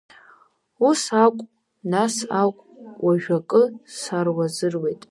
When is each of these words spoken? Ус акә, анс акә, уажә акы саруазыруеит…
Ус 0.89 1.01
акә, 1.23 1.41
анс 2.01 2.15
акә, 2.41 2.61
уажә 3.03 3.29
акы 3.37 3.61
саруазыруеит… 3.97 4.99